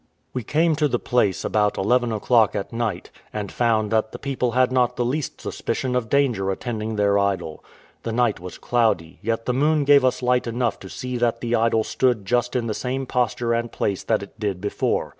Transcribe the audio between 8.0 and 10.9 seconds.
The night was cloudy: yet the moon gave us light enough to